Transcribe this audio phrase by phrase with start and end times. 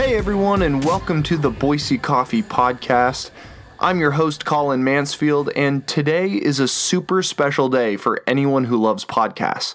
[0.00, 3.30] Hey everyone, and welcome to the Boise Coffee Podcast.
[3.78, 8.78] I'm your host, Colin Mansfield, and today is a super special day for anyone who
[8.78, 9.74] loves podcasts,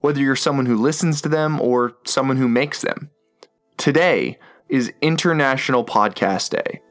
[0.00, 3.10] whether you're someone who listens to them or someone who makes them.
[3.76, 6.82] Today is International Podcast Day.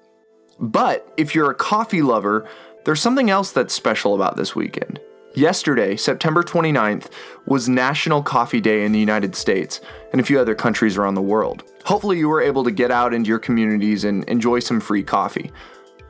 [0.57, 2.47] But if you're a coffee lover,
[2.85, 5.01] there's something else that's special about this weekend.
[5.35, 7.07] Yesterday, September 29th,
[7.45, 9.79] was National Coffee Day in the United States
[10.11, 11.63] and a few other countries around the world.
[11.85, 15.51] Hopefully, you were able to get out into your communities and enjoy some free coffee.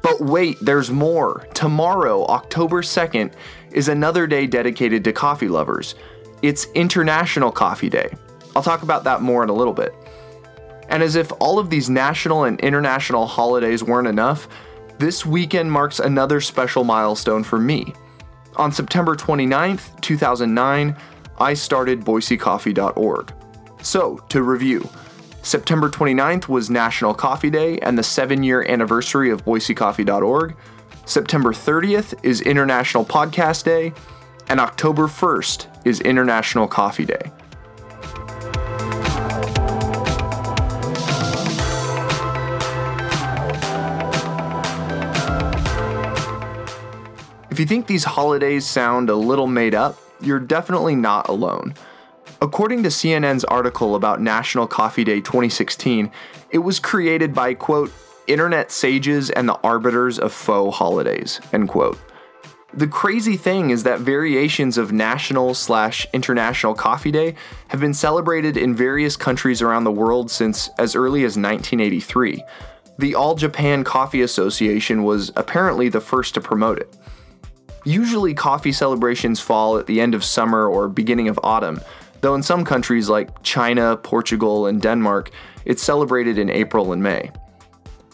[0.02, 1.46] But wait, there's more.
[1.54, 3.34] Tomorrow, October 2nd,
[3.72, 5.96] is another day dedicated to coffee lovers.
[6.42, 8.16] It's International Coffee Day.
[8.56, 9.94] I'll talk about that more in a little bit.
[10.88, 14.48] And as if all of these national and international holidays weren't enough,
[14.98, 17.94] this weekend marks another special milestone for me.
[18.56, 20.96] On September 29th, 2009,
[21.40, 23.34] I started BoiseCoffee.org.
[23.82, 24.90] So, to review,
[25.42, 30.56] September 29th was National Coffee Day and the seven year anniversary of BoiseCoffee.org.
[31.06, 33.94] September 30th is International Podcast Day,
[34.48, 37.32] and October 1st is International Coffee Day.
[47.60, 51.74] If you think these holidays sound a little made up, you're definitely not alone.
[52.42, 56.10] According to CNN's article about National Coffee Day 2016,
[56.52, 57.92] it was created by, quote,
[58.28, 62.00] internet sages and the arbiters of faux holidays, end quote.
[62.74, 67.36] The crazy thing is that variations of National slash International Coffee Day
[67.68, 72.42] have been celebrated in various countries around the world since as early as 1983.
[72.98, 76.96] The All Japan Coffee Association was apparently the first to promote it.
[77.86, 81.82] Usually, coffee celebrations fall at the end of summer or beginning of autumn,
[82.22, 85.32] though in some countries like China, Portugal, and Denmark,
[85.66, 87.32] it's celebrated in April and May.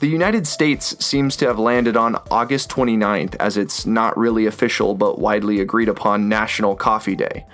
[0.01, 4.93] The United States seems to have landed on August 29th as its not really official
[4.93, 7.45] but widely agreed upon National Coffee Day.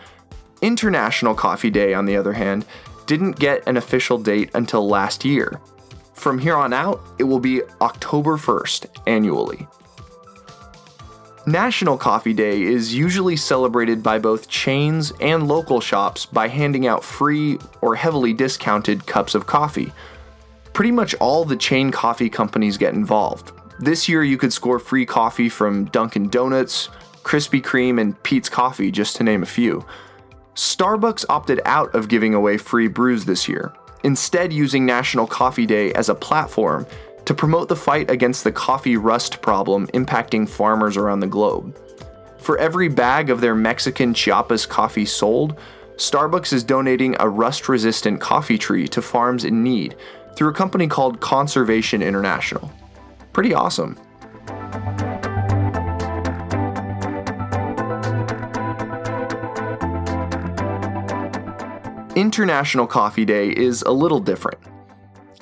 [0.61, 2.65] International Coffee Day, on the other hand,
[3.05, 5.61] didn't get an official date until last year.
[6.13, 9.67] From here on out, it will be October 1st annually.
[11.51, 17.03] National Coffee Day is usually celebrated by both chains and local shops by handing out
[17.03, 19.91] free or heavily discounted cups of coffee.
[20.71, 23.51] Pretty much all the chain coffee companies get involved.
[23.79, 26.87] This year, you could score free coffee from Dunkin' Donuts,
[27.23, 29.85] Krispy Kreme, and Peet's Coffee, just to name a few.
[30.55, 33.73] Starbucks opted out of giving away free brews this year,
[34.05, 36.85] instead, using National Coffee Day as a platform
[37.25, 41.77] to promote the fight against the coffee rust problem impacting farmers around the globe.
[42.37, 45.59] For every bag of their Mexican Chiapas coffee sold,
[45.97, 49.95] Starbucks is donating a rust resistant coffee tree to farms in need
[50.35, 52.71] through a company called Conservation International.
[53.33, 53.97] Pretty awesome.
[62.15, 64.59] International Coffee Day is a little different.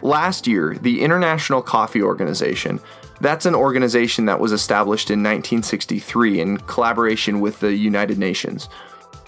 [0.01, 2.79] Last year, the International Coffee Organization,
[3.21, 8.69] that's an organization that was established in 1963 in collaboration with the United Nations.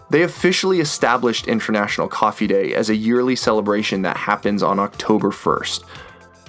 [0.10, 5.84] They officially established International Coffee Day as a yearly celebration that happens on October 1st.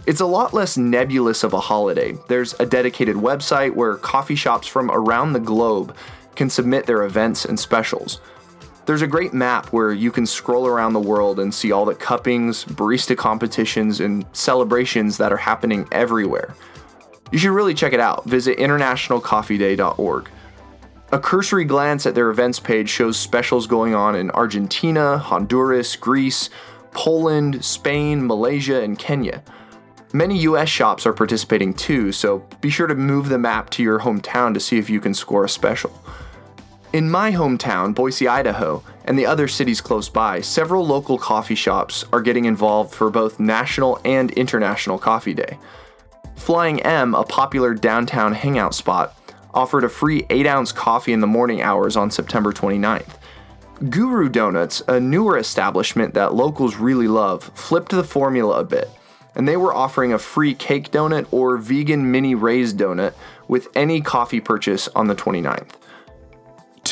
[0.05, 2.17] It's a lot less nebulous of a holiday.
[2.27, 5.97] There's a dedicated website where coffee shops from around the globe
[6.35, 8.21] can submit their events and specials.
[8.85, 11.95] There's a great map where you can scroll around the world and see all the
[11.95, 16.55] cuppings, barista competitions, and celebrations that are happening everywhere.
[17.31, 18.25] You should really check it out.
[18.25, 20.31] Visit internationalcoffeeday.org.
[21.13, 26.51] A cursory glance at their events page shows specials going on in Argentina, Honduras, Greece,
[26.91, 29.43] Poland, Spain, Malaysia, and Kenya.
[30.13, 34.01] Many US shops are participating too, so be sure to move the map to your
[34.01, 36.03] hometown to see if you can score a special.
[36.93, 42.05] In my hometown, Boise, Idaho, and the other cities close by, several local coffee shops
[42.13, 45.57] are getting involved for both National and International Coffee Day.
[46.37, 49.17] Flying M, a popular downtown hangout spot,
[49.55, 53.17] offered a free 8 ounce coffee in the morning hours on September 29th.
[53.89, 58.91] Guru Donuts, a newer establishment that locals really love, flipped the formula a bit,
[59.35, 63.15] and they were offering a free cake donut or vegan mini raised donut
[63.49, 65.71] with any coffee purchase on the 29th.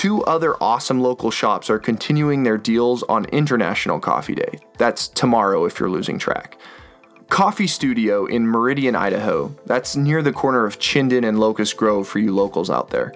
[0.00, 4.58] Two other awesome local shops are continuing their deals on International Coffee Day.
[4.79, 6.56] That's tomorrow if you're losing track.
[7.29, 12.19] Coffee Studio in Meridian, Idaho, that's near the corner of Chinden and Locust Grove for
[12.19, 13.12] you locals out there,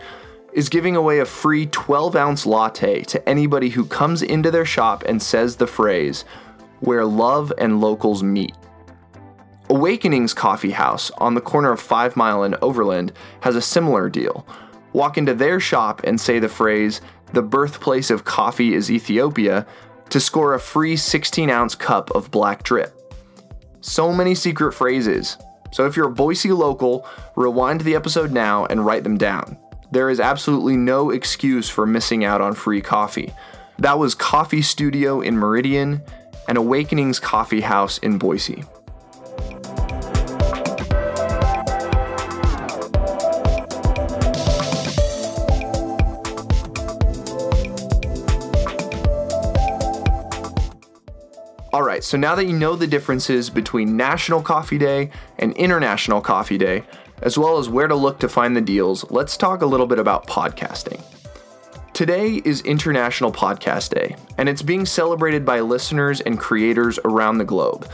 [0.53, 5.05] is giving away a free 12 ounce latte to anybody who comes into their shop
[5.05, 6.27] and says the phrase,
[6.81, 8.55] where love and locals meet.
[9.71, 14.47] Awakenings Coffee House on the corner of Five Mile and Overland has a similar deal.
[14.95, 17.01] Walk into their shop and say the phrase,
[17.33, 19.67] the birthplace of coffee is Ethiopia,
[20.11, 22.95] to score a free 16 ounce cup of black drip.
[23.81, 25.37] So many secret phrases.
[25.73, 29.59] So if you're a Boise local, rewind the episode now and write them down.
[29.91, 33.35] There is absolutely no excuse for missing out on free coffee.
[33.79, 36.03] That was Coffee Studio in Meridian
[36.47, 38.63] and Awakenings Coffee House in Boise.
[52.05, 56.59] Alright, so now that you know the differences between National Coffee Day and International Coffee
[56.59, 56.85] Day,
[57.23, 59.99] as well as where to look to find the deals, let's talk a little bit
[59.99, 61.03] about podcasting.
[61.95, 67.45] Today is International Podcast Day, and it's being celebrated by listeners and creators around the
[67.45, 67.89] globe.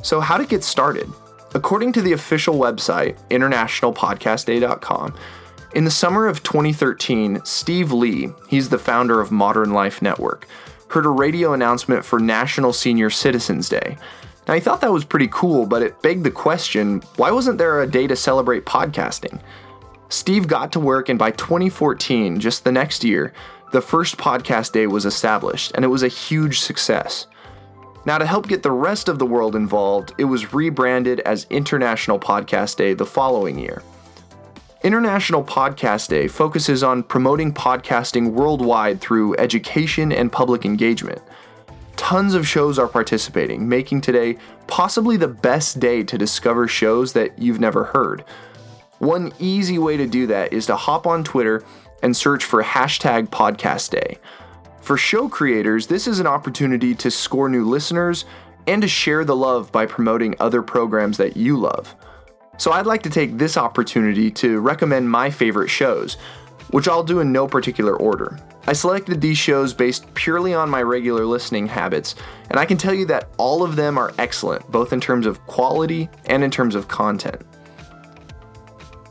[0.00, 1.08] So, how to get started?
[1.52, 5.14] According to the official website, internationalpodcastday.com,
[5.74, 10.46] in the summer of 2013, Steve Lee, he's the founder of Modern Life Network,
[10.88, 13.96] heard a radio announcement for National Senior Citizens Day.
[14.46, 17.80] Now, I thought that was pretty cool, but it begged the question why wasn't there
[17.80, 19.40] a day to celebrate podcasting?
[20.08, 23.32] Steve got to work, and by 2014, just the next year,
[23.72, 27.26] the first podcast day was established, and it was a huge success.
[28.04, 32.20] Now, to help get the rest of the world involved, it was rebranded as International
[32.20, 33.82] Podcast Day the following year.
[34.82, 41.20] International Podcast Day focuses on promoting podcasting worldwide through education and public engagement.
[41.96, 44.36] Tons of shows are participating, making today
[44.66, 48.22] possibly the best day to discover shows that you've never heard.
[48.98, 51.64] One easy way to do that is to hop on Twitter
[52.02, 54.18] and search for hashtag podcast day.
[54.82, 58.26] For show creators, this is an opportunity to score new listeners
[58.66, 61.96] and to share the love by promoting other programs that you love.
[62.58, 66.14] So I'd like to take this opportunity to recommend my favorite shows,
[66.70, 68.38] which I'll do in no particular order.
[68.66, 72.16] I selected these shows based purely on my regular listening habits,
[72.50, 75.46] and I can tell you that all of them are excellent, both in terms of
[75.46, 77.40] quality and in terms of content.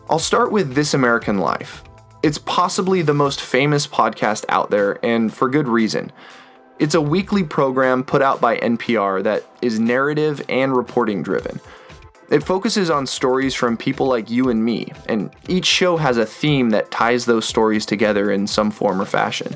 [0.10, 1.84] I'll start with This American Life.
[2.22, 6.12] It's possibly the most famous podcast out there, and for good reason.
[6.78, 11.62] It's a weekly program put out by NPR that is narrative and reporting driven.
[12.30, 16.26] It focuses on stories from people like you and me, and each show has a
[16.26, 19.56] theme that ties those stories together in some form or fashion.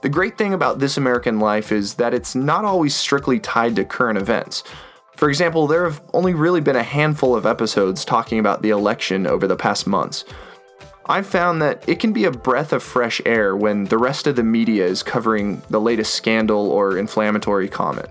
[0.00, 3.84] The great thing about This American Life is that it's not always strictly tied to
[3.84, 4.62] current events.
[5.16, 9.26] For example, there have only really been a handful of episodes talking about the election
[9.26, 10.24] over the past months.
[11.06, 14.36] I've found that it can be a breath of fresh air when the rest of
[14.36, 18.08] the media is covering the latest scandal or inflammatory comment.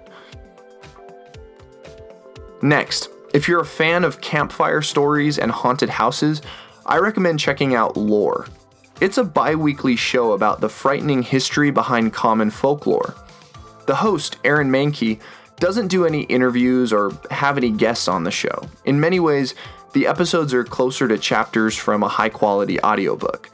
[2.62, 6.42] Next, if you're a fan of campfire stories and haunted houses,
[6.86, 8.48] I recommend checking out Lore.
[9.02, 13.16] It's a bi weekly show about the frightening history behind common folklore.
[13.88, 15.20] The host, Aaron Mahnke,
[15.58, 18.70] doesn't do any interviews or have any guests on the show.
[18.86, 19.56] In many ways,
[19.94, 23.50] the episodes are closer to chapters from a high quality audiobook.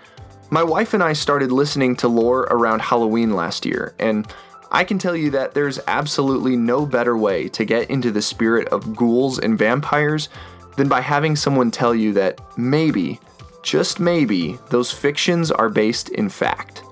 [0.49, 4.27] My wife and I started listening to lore around Halloween last year, and
[4.71, 8.67] I can tell you that there's absolutely no better way to get into the spirit
[8.67, 10.29] of ghouls and vampires
[10.77, 13.19] than by having someone tell you that maybe,
[13.63, 16.83] just maybe, those fictions are based in fact.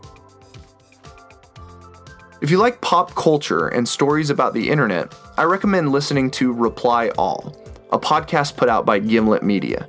[2.42, 7.10] If you like pop culture and stories about the internet, I recommend listening to Reply
[7.18, 7.56] All,
[7.92, 9.88] a podcast put out by Gimlet Media.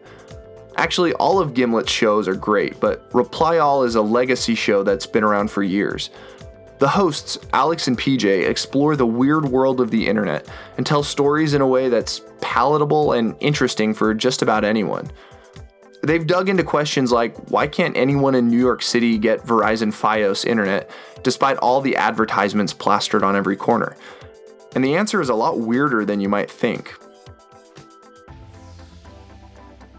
[0.77, 5.07] Actually, all of Gimlet's shows are great, but Reply All is a legacy show that's
[5.07, 6.11] been around for years.
[6.79, 11.55] The hosts, Alex and PJ, explore the weird world of the internet and tell stories
[11.55, 15.11] in a way that's palatable and interesting for just about anyone.
[16.05, 20.45] They've dug into questions like why can't anyone in New York City get Verizon Fios
[20.45, 20.89] internet
[21.25, 23.97] despite all the advertisements plastered on every corner?
[24.77, 26.95] And the answer is a lot weirder than you might think.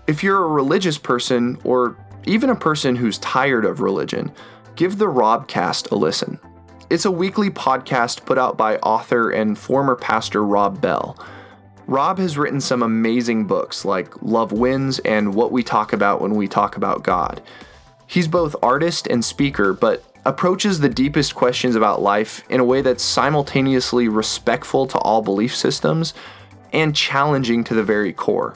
[0.07, 4.31] If you're a religious person, or even a person who's tired of religion,
[4.75, 6.39] give the Robcast a listen.
[6.89, 11.15] It's a weekly podcast put out by author and former pastor Rob Bell.
[11.85, 16.33] Rob has written some amazing books like Love Wins and What We Talk About When
[16.33, 17.43] We Talk About God.
[18.07, 22.81] He's both artist and speaker, but approaches the deepest questions about life in a way
[22.81, 26.15] that's simultaneously respectful to all belief systems
[26.73, 28.55] and challenging to the very core.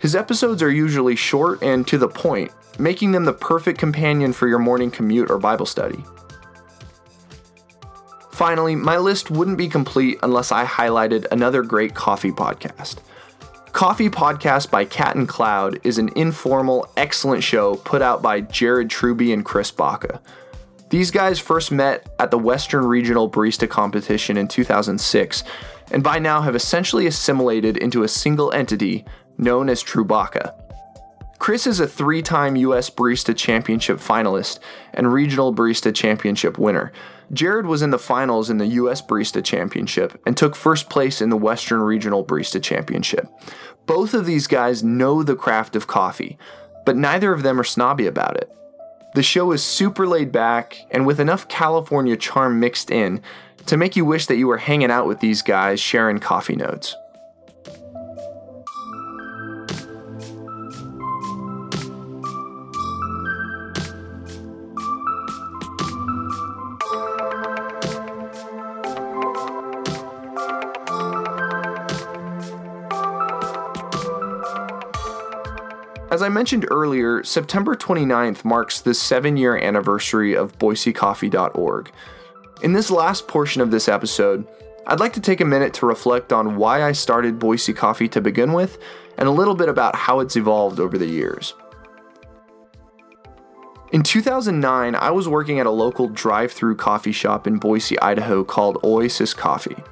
[0.00, 4.48] His episodes are usually short and to the point, making them the perfect companion for
[4.48, 6.02] your morning commute or Bible study.
[8.38, 12.98] Finally, my list wouldn't be complete unless I highlighted another great coffee podcast.
[13.72, 18.90] Coffee Podcast by Cat and Cloud is an informal, excellent show put out by Jared
[18.90, 20.20] Truby and Chris Baca.
[20.88, 25.42] These guys first met at the Western Regional Barista Competition in 2006,
[25.90, 29.04] and by now have essentially assimilated into a single entity
[29.36, 30.54] known as Trubaca.
[31.38, 34.58] Chris is a three time US Barista Championship finalist
[34.92, 36.92] and Regional Barista Championship winner.
[37.32, 41.30] Jared was in the finals in the US Barista Championship and took first place in
[41.30, 43.28] the Western Regional Barista Championship.
[43.86, 46.38] Both of these guys know the craft of coffee,
[46.84, 48.50] but neither of them are snobby about it.
[49.14, 53.22] The show is super laid back and with enough California charm mixed in
[53.66, 56.94] to make you wish that you were hanging out with these guys sharing coffee notes.
[76.28, 81.90] I mentioned earlier, September 29th marks the seven year anniversary of BoiseCoffee.org.
[82.62, 84.46] In this last portion of this episode,
[84.86, 88.20] I'd like to take a minute to reflect on why I started Boise Coffee to
[88.20, 88.76] begin with,
[89.16, 91.54] and a little bit about how it's evolved over the years.
[93.92, 98.44] In 2009, I was working at a local drive through coffee shop in Boise, Idaho
[98.44, 99.82] called Oasis Coffee.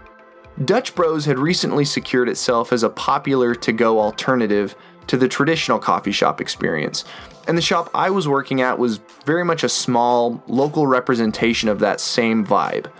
[0.62, 4.74] Dutch Bros had recently secured itself as a popular to go alternative
[5.06, 7.04] to the traditional coffee shop experience.
[7.48, 11.78] And the shop I was working at was very much a small, local representation of
[11.80, 12.90] that same vibe.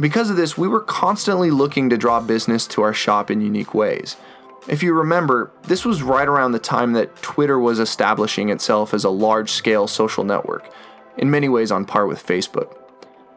[0.00, 3.74] Because of this, we were constantly looking to draw business to our shop in unique
[3.74, 4.16] ways.
[4.66, 9.04] If you remember, this was right around the time that Twitter was establishing itself as
[9.04, 10.72] a large scale social network,
[11.18, 12.74] in many ways on par with Facebook.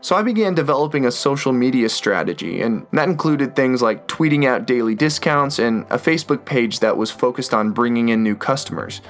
[0.08, 4.66] So I began developing a social media strategy, and that included things like tweeting out
[4.66, 9.02] daily discounts and a Facebook page that was focused on bringing in new customers.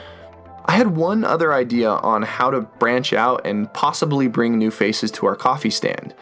[0.65, 5.11] I had one other idea on how to branch out and possibly bring new faces
[5.11, 6.15] to our coffee stand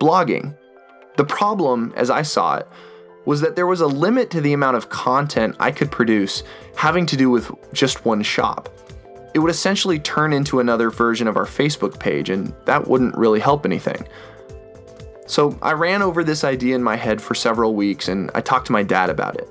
[0.00, 0.56] blogging.
[1.18, 2.66] The problem, as I saw it,
[3.26, 6.42] was that there was a limit to the amount of content I could produce
[6.74, 8.70] having to do with just one shop
[9.36, 13.38] it would essentially turn into another version of our Facebook page, and that wouldn't really
[13.38, 14.08] help anything.
[15.26, 18.64] So I ran over this idea in my head for several weeks and I talked
[18.68, 19.46] to my dad about it.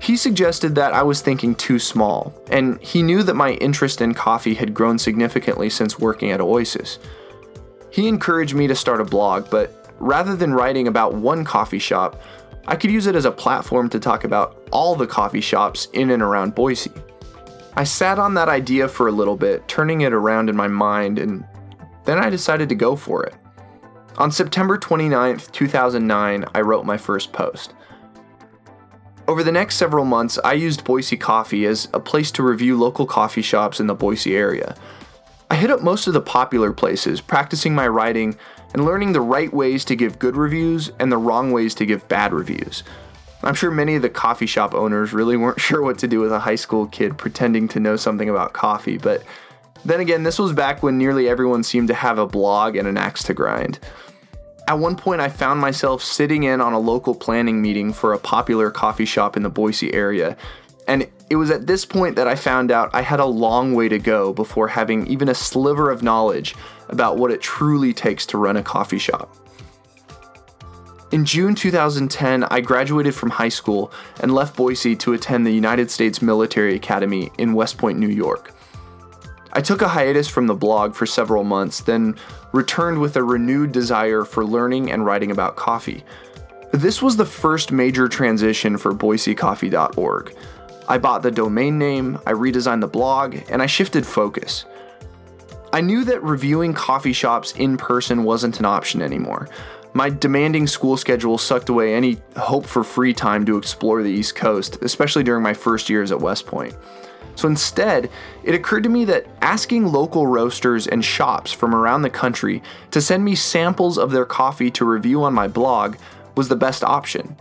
[0.00, 4.14] He suggested that I was thinking too small, and he knew that my interest in
[4.14, 6.98] coffee had grown significantly since working at Oasis.
[7.90, 12.22] He encouraged me to start a blog, but rather than writing about one coffee shop,
[12.66, 16.08] I could use it as a platform to talk about all the coffee shops in
[16.08, 16.90] and around Boise.
[17.74, 21.18] I sat on that idea for a little bit, turning it around in my mind,
[21.18, 21.44] and
[22.04, 23.34] then I decided to go for it.
[24.18, 27.74] On September 29th, 2009, I wrote my first post.
[29.28, 33.06] Over the next several months, I used Boise Coffee as a place to review local
[33.06, 34.74] coffee shops in the Boise area.
[35.48, 38.36] I hit up most of the popular places, practicing my writing
[38.74, 42.08] and learning the right ways to give good reviews and the wrong ways to give
[42.08, 42.82] bad reviews.
[43.42, 46.32] I'm sure many of the coffee shop owners really weren't sure what to do with
[46.32, 49.22] a high school kid pretending to know something about coffee, but
[49.84, 52.98] then again, this was back when nearly everyone seemed to have a blog and an
[52.98, 53.78] axe to grind.
[54.68, 58.18] At one point, I found myself sitting in on a local planning meeting for a
[58.18, 60.36] popular coffee shop in the Boise area,
[60.86, 63.88] and it was at this point that I found out I had a long way
[63.88, 66.54] to go before having even a sliver of knowledge
[66.88, 69.34] about what it truly takes to run a coffee shop.
[71.12, 73.90] In June 2010, I graduated from high school
[74.20, 78.54] and left Boise to attend the United States Military Academy in West Point, New York.
[79.52, 82.14] I took a hiatus from the blog for several months, then
[82.52, 86.04] returned with a renewed desire for learning and writing about coffee.
[86.70, 90.36] This was the first major transition for BoiseCoffee.org.
[90.88, 94.64] I bought the domain name, I redesigned the blog, and I shifted focus.
[95.72, 99.48] I knew that reviewing coffee shops in person wasn't an option anymore.
[99.92, 104.36] My demanding school schedule sucked away any hope for free time to explore the East
[104.36, 106.76] Coast, especially during my first years at West Point.
[107.34, 108.10] So instead,
[108.44, 113.00] it occurred to me that asking local roasters and shops from around the country to
[113.00, 115.96] send me samples of their coffee to review on my blog
[116.36, 117.36] was the best option.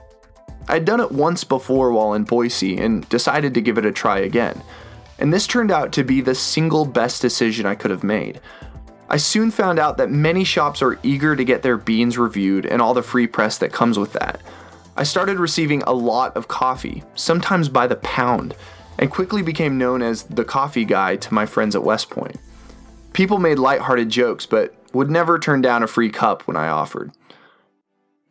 [0.67, 4.19] I'd done it once before while in Boise and decided to give it a try
[4.19, 4.63] again.
[5.19, 8.39] And this turned out to be the single best decision I could have made.
[9.11, 12.79] I soon found out that many shops are eager to get their beans reviewed and
[12.79, 14.39] all the free press that comes with that.
[14.95, 18.55] I started receiving a lot of coffee, sometimes by the pound,
[18.99, 22.37] and quickly became known as the coffee guy to my friends at West Point.
[23.13, 27.11] People made lighthearted jokes, but would never turn down a free cup when I offered.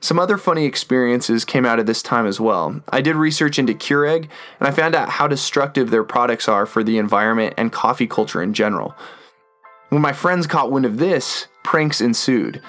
[0.00, 2.82] Some other funny experiences came out of this time as well.
[2.88, 4.28] I did research into Keurig,
[4.61, 8.40] and I found out how destructive their products are for the environment and coffee culture
[8.40, 8.94] in general.
[9.88, 12.61] When my friends caught wind of this, pranks ensued.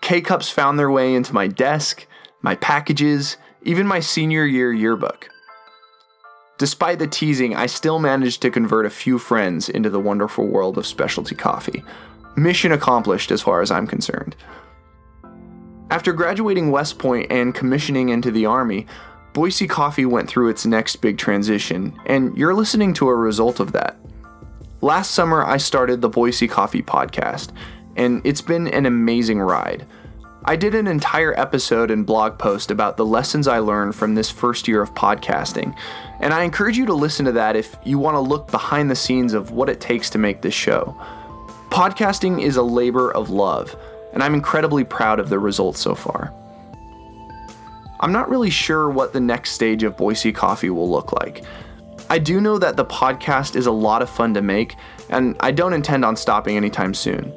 [0.00, 2.06] K cups found their way into my desk,
[2.40, 5.28] my packages, even my senior year yearbook.
[6.58, 10.78] Despite the teasing, I still managed to convert a few friends into the wonderful world
[10.78, 11.84] of specialty coffee.
[12.36, 14.34] Mission accomplished as far as I'm concerned.
[15.90, 18.86] After graduating West Point and commissioning into the Army,
[19.34, 23.72] Boise Coffee went through its next big transition, and you're listening to a result of
[23.72, 23.98] that.
[24.82, 27.50] Last summer, I started the Boise Coffee Podcast,
[27.96, 29.86] and it's been an amazing ride.
[30.44, 34.28] I did an entire episode and blog post about the lessons I learned from this
[34.28, 35.74] first year of podcasting,
[36.18, 38.96] and I encourage you to listen to that if you want to look behind the
[38.96, 40.96] scenes of what it takes to make this show.
[41.70, 43.76] Podcasting is a labor of love
[44.12, 46.32] and I'm incredibly proud of the results so far.
[48.00, 51.44] I'm not really sure what the next stage of Boise Coffee will look like.
[52.12, 54.76] I do know that the podcast is a lot of fun to make,
[55.08, 57.32] and I don't intend on stopping anytime soon.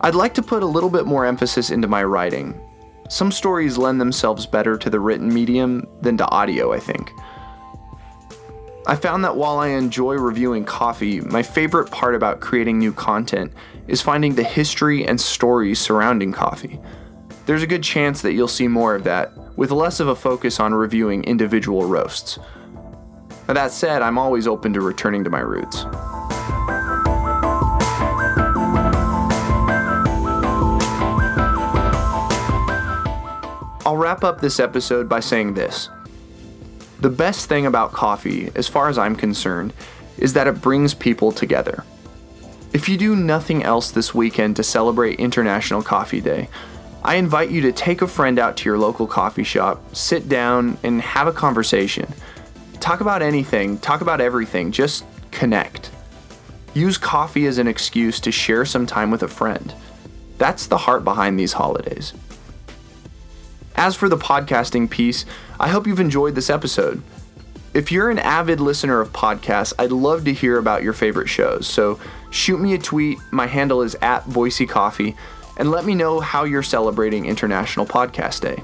[0.00, 2.58] I'd like to put a little bit more emphasis into my writing.
[3.10, 7.12] Some stories lend themselves better to the written medium than to audio, I think.
[8.86, 13.52] I found that while I enjoy reviewing coffee, my favorite part about creating new content
[13.88, 16.80] is finding the history and stories surrounding coffee.
[17.44, 20.58] There's a good chance that you'll see more of that, with less of a focus
[20.60, 22.38] on reviewing individual roasts.
[23.46, 25.84] That said, I'm always open to returning to my roots.
[33.86, 35.90] I'll wrap up this episode by saying this.
[37.00, 39.74] The best thing about coffee, as far as I'm concerned,
[40.16, 41.84] is that it brings people together.
[42.72, 46.48] If you do nothing else this weekend to celebrate International Coffee Day,
[47.04, 50.78] I invite you to take a friend out to your local coffee shop, sit down,
[50.82, 52.10] and have a conversation.
[52.80, 55.90] Talk about anything, talk about everything, just connect.
[56.74, 59.74] Use coffee as an excuse to share some time with a friend.
[60.38, 62.12] That's the heart behind these holidays.
[63.76, 65.24] As for the podcasting piece,
[65.58, 67.02] I hope you've enjoyed this episode.
[67.72, 71.66] If you're an avid listener of podcasts, I'd love to hear about your favorite shows.
[71.66, 71.98] So
[72.30, 73.18] shoot me a tweet.
[73.32, 75.16] My handle is at Boise Coffee,
[75.56, 78.62] and let me know how you're celebrating International Podcast Day.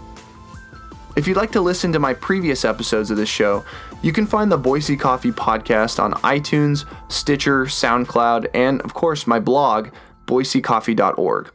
[1.17, 3.65] If you'd like to listen to my previous episodes of this show,
[4.03, 9.39] you can find the Boise Coffee Podcast on iTunes, Stitcher, SoundCloud, and of course my
[9.39, 9.89] blog,
[10.27, 11.51] boisecoffee.org.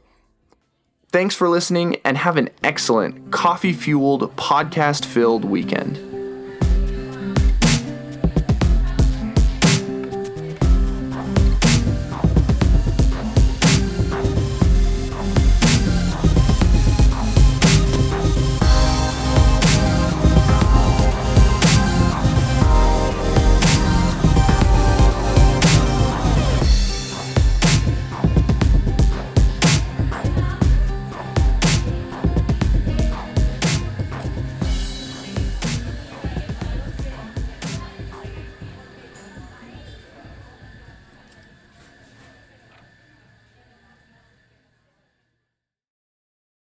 [1.11, 6.14] Thanks for listening and have an excellent coffee fueled, podcast filled weekend.